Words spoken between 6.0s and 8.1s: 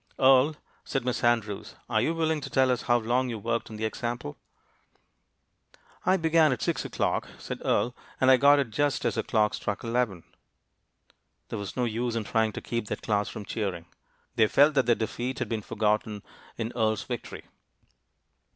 "I began it at six o'clock," said Earle,